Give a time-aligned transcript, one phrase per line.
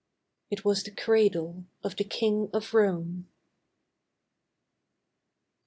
[0.49, 3.29] It was the cradle of the King of Rome.